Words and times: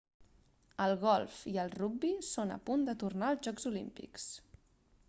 el 0.85 0.93
golf 1.03 1.35
i 1.51 1.53
el 1.65 1.69
rugbi 1.81 2.11
són 2.29 2.55
a 2.57 2.59
punt 2.71 2.87
de 2.89 2.97
tornar 3.05 3.31
als 3.35 3.47
jocs 3.51 3.71
olímpics 3.75 4.29